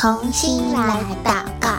[0.00, 1.78] 同心来祷告。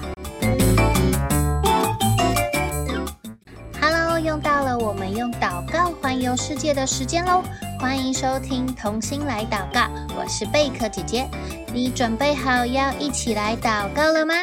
[3.81, 7.41] Hello，又到了我们用祷告环游世界的时间喽！
[7.79, 11.27] 欢迎收听同心来祷告，我是贝壳姐姐。
[11.73, 14.35] 你准备好要一起来祷告了吗？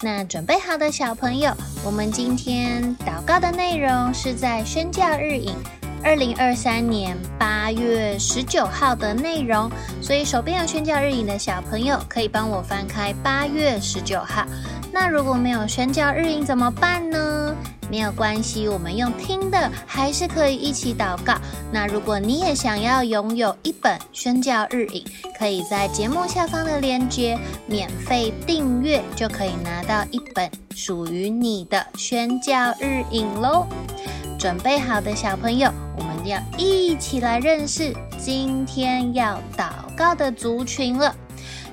[0.00, 1.52] 那准备好的小朋友，
[1.84, 5.56] 我们今天祷告的内容是在宣教日影。
[6.02, 14.44] 二零二三年八月十九号的内容，所以手边有宣教日影的小朋友，可以帮我翻开八月十九号。
[14.92, 17.54] 那如果没有宣教日影怎么办呢？
[17.90, 21.34] 没有关系，我们用听的还是可以一起祷告。
[21.72, 25.02] 那如果你也想要拥有一本宣教日影，
[25.38, 33.66] 可以在节目下方的链接免费订阅，就可以拿到一本属于你的宣教日影喽。
[34.38, 35.72] 准备好的小朋友，
[36.28, 41.16] 要一起来认识今天要祷告的族群了。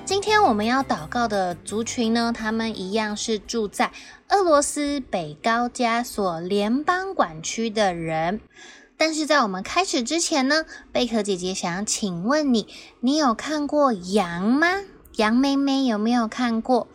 [0.06, 3.92] 今天我们要祷告的族群呢，他们一样是住在
[4.30, 8.40] 俄罗斯北高加索联邦管区的人。
[8.96, 12.66] 但是在我们开始之前呢，贝壳姐姐想请问你，
[13.02, 14.68] 你有看过羊吗？
[15.18, 16.88] 羊妹妹有没有看过？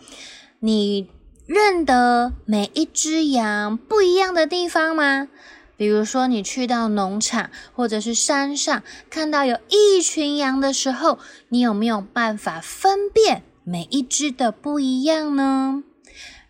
[0.60, 1.10] 你
[1.44, 5.28] 认得每一只羊不一样的地方吗？
[5.80, 15.82] 比如说，你去到农场或者是山上，看到有一群羊的时候，你有没有办法分辨每一只的不一样呢？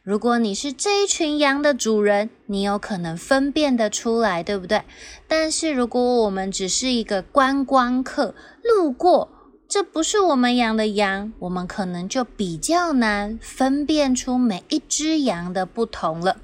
[0.02, 4.82] 如果你是这一群羊的主人，你有可能分辨得出来，对不对？
[5.28, 8.34] 但是如果我们只是一个观光客，
[8.64, 9.30] 路过，
[9.70, 16.38] 这不是我们养的羊，我们可能就比较难分辨出每一只羊的不同了。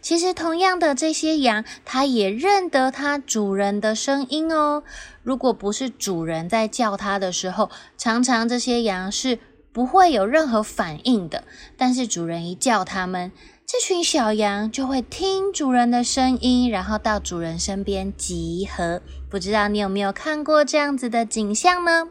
[0.00, 4.84] 其实，同样的这些羊，它也认得它主人的声音哦。
[5.24, 9.40] 如果不是主人在叫它的时候，常常这些羊是
[9.72, 11.42] 不会有任何反应的。
[11.76, 13.32] 但是主人一叫它们，
[13.66, 19.02] 这群小羊就会听主人的声音，然后到主人身边集合。
[19.28, 22.06] 不知道你有没有看过这样子的景象呢？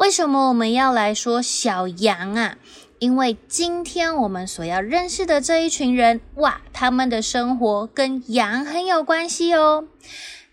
[0.00, 2.56] 为什么我们要来说小羊啊？
[3.00, 9.84] 因为今天我们所要认识的这一群人，哇，他们的生活跟羊很有关系哦。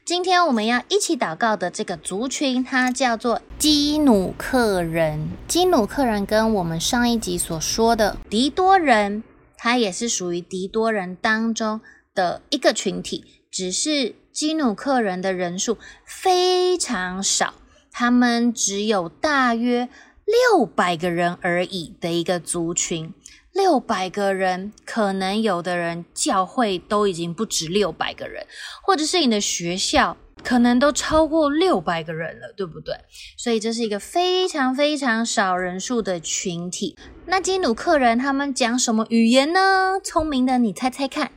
[0.04, 5.30] 今天我们要一起祷告的这个族群，它叫做基努克人。
[5.48, 9.24] 基努克人跟我们上一集所说的狄多人，
[9.56, 11.80] 它也是属于狄多人当中
[12.14, 17.54] 的一个群体，只是基努克人的人数非常少。
[18.00, 19.90] 他们只有大约
[20.24, 23.12] 六百个人而已的一个族群，
[23.52, 28.46] 六百个人，可能有的人教会都已经不止六百个人，
[28.84, 32.94] 或者是你的学校可能都超过六百个人了，对不对？
[33.36, 36.96] 所以这是一个非常非常少人数的群体。
[37.26, 40.00] 那基努克人他们讲什么语言呢？
[40.04, 41.32] 聪明的你猜猜看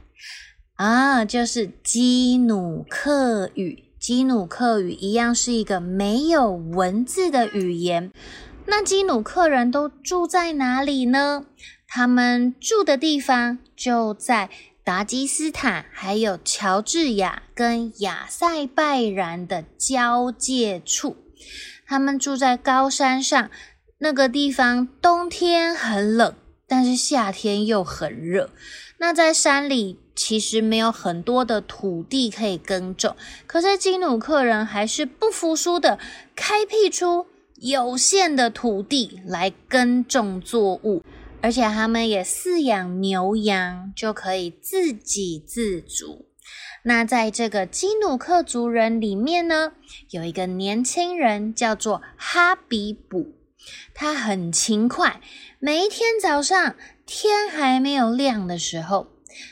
[0.75, 3.85] 啊，就是基努克语。
[4.11, 8.11] 基努克语一样是一个没有文字的语言。
[8.67, 11.45] 那基努克人都住在哪里呢？
[11.87, 14.51] 他们住的地方就在
[14.83, 21.17] 达吉斯坦，还有乔治亚跟亚塞拜然的交界处。
[21.87, 23.49] 他们住在高山上，
[23.99, 26.35] 那个地方冬天很冷，
[26.71, 28.49] 但是夏天又很热。
[28.97, 29.99] 那在山里。
[30.13, 33.17] 其实没有很多的土地可以耕种，
[33.47, 35.99] 可是基努克人还是不服输的，
[36.37, 41.03] 开辟出有限的土地来耕种作物，
[41.41, 46.27] 而且他们也饲养牛羊，就可以自给自足。
[46.83, 49.73] 那在这个基努克族人里面呢，
[50.11, 53.33] 有一个年轻人叫做哈比卜，
[53.95, 55.21] 他很勤快，
[55.59, 56.75] 每一天早上
[57.07, 59.09] 天还没有亮的时候。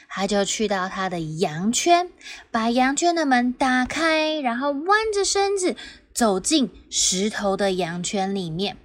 [0.09, 2.11] 他就去到他的羊圈，
[2.51, 5.77] 把羊圈的门打开，然后弯着身子
[6.13, 8.77] 走进石头的羊圈里面，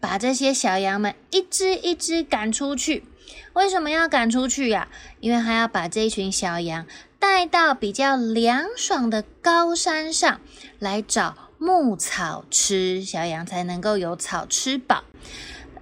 [0.00, 3.04] 把这些小羊们一只一只赶出去。
[3.52, 4.88] 为什么要赶出去呀？
[5.20, 6.86] 因为他要把这一群小羊
[7.20, 10.40] 带到比较凉爽的高山上
[10.80, 15.04] 来找牧草吃，小羊才能够有草吃饱。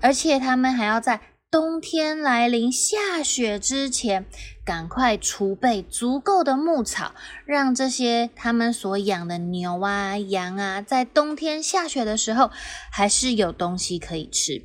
[0.00, 1.20] 而且他们还要在
[1.52, 4.26] 冬天来临下雪之前，
[4.64, 7.14] 赶快储备足够的牧草，
[7.46, 12.50] 让这些他们所养的牛啊、羊啊，在冬天下雪的时候，
[12.90, 14.60] 还是有东西可以吃。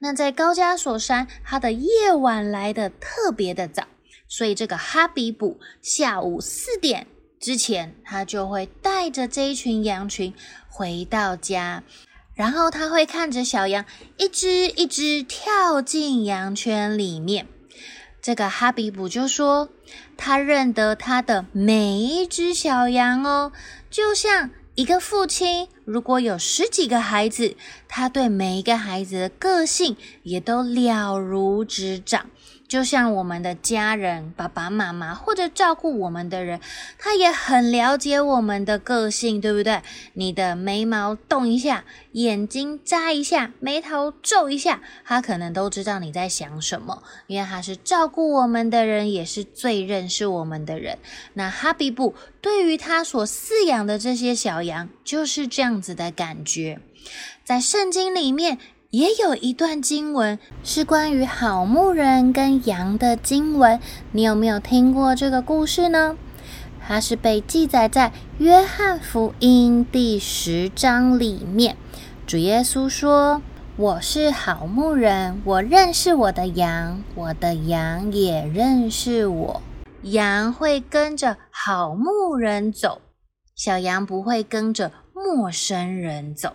[0.00, 3.84] 那在高加索山，它的夜晚来得特别的早，
[4.28, 7.06] 所以这个哈比卜下午四点
[7.42, 10.32] 之前，他就会带着这一群羊群
[10.68, 11.82] 回到家。
[12.34, 13.84] 然后他会看着小羊
[14.16, 17.48] 一只一只跳进羊圈里面。
[18.22, 19.68] 这个哈比卜就说，
[20.16, 23.50] 他认得他的每一只小羊哦，
[23.90, 27.56] 就像一个父亲，如果有十几个孩子，
[27.88, 32.30] 他对每一个孩子的个性也都了如指掌。
[32.72, 36.58] 就像我们的家人、爸爸妈妈或者照顾我们的人，
[36.98, 39.82] 他也很了解我们的个性，对不对？
[40.14, 50.98] 你的眉毛动一下，眼睛眨一下，眉头皱一下，他可能都知道你在想什么，因为他是照顾我们的人，也是最认识我们的人。
[51.34, 56.80] 那哈比布对于他所饲养的这些小羊，就是这样子的感觉，
[57.44, 58.58] 在圣经里面。
[58.92, 63.80] 也有一段经文是关于好牧人跟羊的经文，
[64.10, 66.14] 你有没有听过这个故事呢？
[66.78, 71.74] 它是被记载在约翰福音第十章里面。
[72.26, 73.40] 主耶稣说
[73.78, 79.62] ：“我是好牧人，我认识我的羊，我的羊也认识我。
[80.02, 83.00] 羊会跟着好牧人走，
[83.56, 86.52] 小羊不会跟着陌生人走。”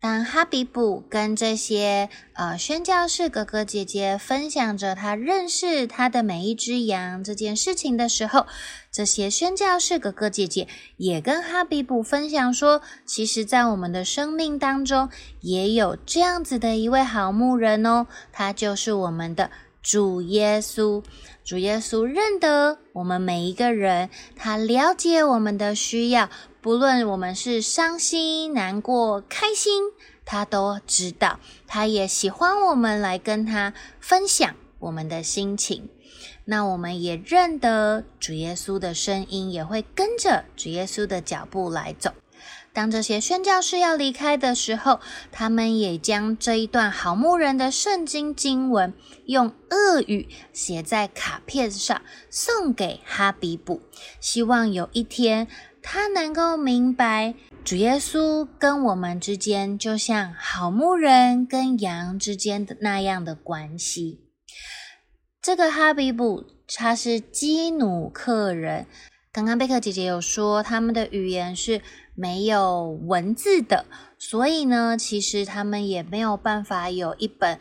[0.00, 8.46] 当哈比卜跟这些呃宣教士哥哥姐姐分享着他认识他的每一只羊这件事情的时候，
[8.90, 10.66] 这些宣教士哥哥姐姐
[10.96, 15.10] 也跟哈比卜分享说，其实，在我们的生命当中，
[15.42, 19.50] 也有这样子的一位好牧人哦，他就是我们的
[19.82, 21.04] 主耶稣。
[21.50, 26.30] 主耶稣认得我们每一个人，他了解我们的需要。
[26.60, 29.82] 不论我们是伤心、难过、开心，
[30.24, 31.40] 他都知道。
[31.66, 35.88] 他也喜欢我们来跟他分享我们的心情。
[36.44, 42.12] 那我们也认得主耶稣的声音，也会跟着主耶稣的脚步来走。
[42.72, 45.00] 当这些宣教士要离开的时候，
[45.32, 48.94] 他们也将这一段好牧人的圣经经文
[49.26, 53.80] 用俄语写在卡片上，送给哈比卜，
[54.20, 55.48] 希望有一天。
[55.82, 57.34] 他能够明白，
[57.64, 64.20] 主耶稣跟我们之间，就像好牧人跟羊之间的那样的关系。
[65.40, 68.86] 这个哈比卜他是基努克人，
[69.32, 71.80] 刚刚贝克姐姐有说，他们的语言是
[72.20, 73.86] 没有文字的，
[74.18, 77.58] 所以呢，其实他们也没有办法有一本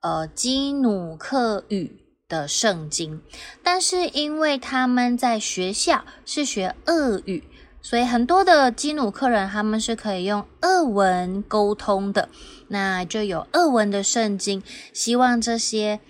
[0.00, 3.20] 呃基努克语的圣经。
[3.62, 7.44] 但是因为他们在学校是学俄语。
[7.80, 12.28] 所以很多的基努克人他们是可以用俄文沟通的，
[12.68, 14.62] 那就有俄文的圣经。
[14.92, 16.00] 希望这些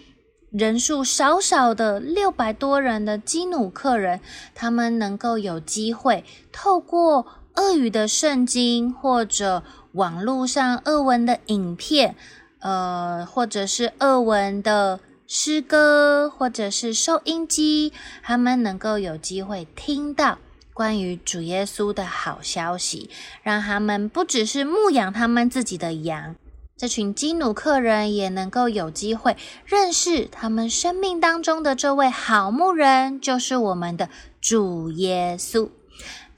[0.50, 4.20] 人数少少的六百多人的基努克人，
[4.54, 7.26] 他们能够有机会透过
[7.58, 12.14] 俄语的圣经，或者网络上俄文的影片，
[12.60, 20.38] 呃，或者是俄文的诗歌，或者是收音机，他们能够有机会听到。
[20.72, 23.10] 关于主耶稣的好消息，
[23.42, 26.36] 让他们不只是牧养他们自己的羊，
[26.76, 34.08] 这群基努克人也能够有机会认识他们生命当中的这位好牧人，就是我们的
[34.40, 35.68] 主耶稣。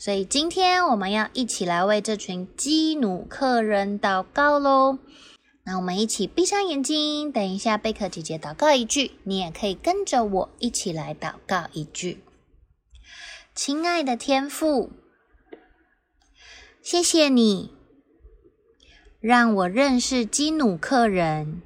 [0.01, 4.99] 所以今天我们要一起来为这群基努克人祷告喽。
[5.65, 12.25] 那我们一起闭上眼睛，等一下贝克姐姐祷告一句，你也可以跟着我一起来祷告一句。
[13.55, 14.91] 亲爱的天父，
[16.81, 17.71] 谢谢你
[19.21, 21.61] 让我认识基努克人。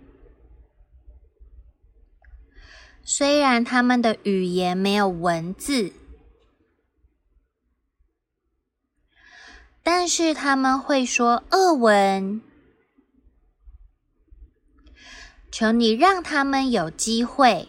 [3.05, 5.93] 虽然他们的语言没有文字，
[9.85, 12.41] 但是他们会说俄文。
[15.53, 17.69] 求你让他们有机会。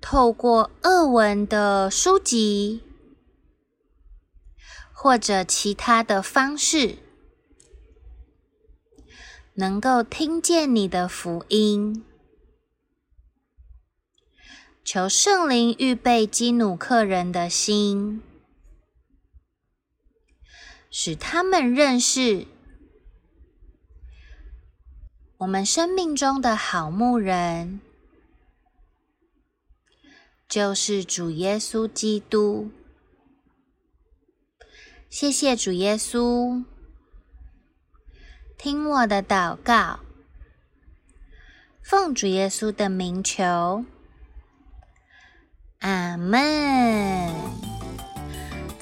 [0.00, 2.82] 透过俄文的书籍，
[4.92, 6.98] 或者其他的方式，
[9.54, 12.04] 能够听见你的福音。
[14.84, 18.22] 求圣灵预备基努克人的心，
[20.96, 22.46] 使他们认识
[25.38, 27.80] 我们生命中的好牧人。
[30.48, 32.70] 就是主耶稣基督，
[35.10, 36.64] 谢谢主耶稣，
[38.56, 39.98] 听我的祷告，
[41.82, 43.84] 奉主耶稣的名求，
[45.80, 47.73] 阿门。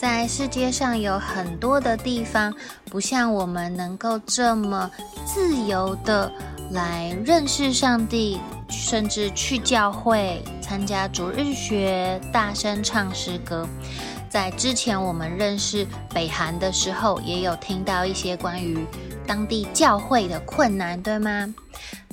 [0.03, 2.53] 在世界上有很多的地方，
[2.87, 4.91] 不像我们能够这么
[5.25, 6.29] 自由的
[6.73, 13.65] 来认识上帝，甚至去教会参加主日学，大声唱诗歌。
[14.29, 18.85] 在之前我们认识北韩的时候，也有听到一些关于
[19.25, 21.55] 当地教会的困难，对吗？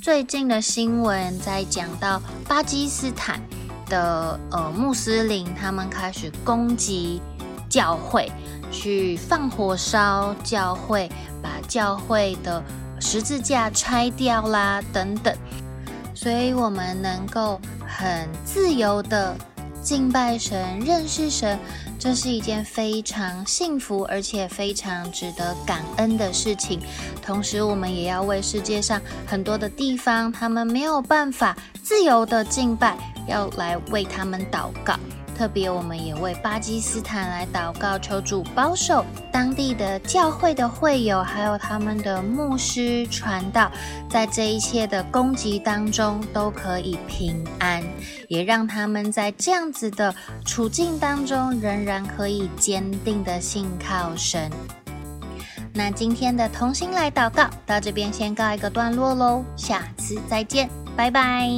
[0.00, 3.40] 最近的新闻在讲到巴基斯坦
[3.86, 7.20] 的呃穆斯林，他们开始攻击
[7.70, 8.30] 教会，
[8.70, 11.08] 去放火烧教会，
[11.40, 12.62] 把教会的
[13.00, 15.34] 十字架拆掉啦，等等。
[16.14, 19.34] 所以，我们能够很自由的
[19.82, 21.58] 敬拜神、认识神。
[21.98, 26.80] 这是一件非常幸福而且非常值得感恩的事情。
[27.22, 32.96] 同时，我们也要为世界上很多的地方，他们没有办法自由的敬拜，
[33.28, 34.94] 要来为他们祷告。
[35.40, 43.72] 特别，我们也为巴基斯坦来祷告，求主保守当地的教会的会友，还有他们的牧师传道，
[44.06, 47.82] 在这一切的攻击当中都可以平安，
[48.28, 54.50] 也让他们在这样子的处境当中，仍然可以坚定的信靠神。
[55.72, 61.48] 那今天的同心来祷告到这边先告一个段落喽，下次再见，拜拜。